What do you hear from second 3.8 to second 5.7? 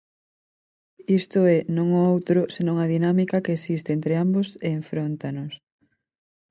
entre ambos e enfróntanos.